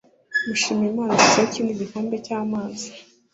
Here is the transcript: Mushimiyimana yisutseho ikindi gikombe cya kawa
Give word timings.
Mushimiyimana 0.47 1.11
yisutseho 1.13 1.47
ikindi 1.49 1.79
gikombe 1.81 2.15
cya 2.25 2.39
kawa 2.49 2.83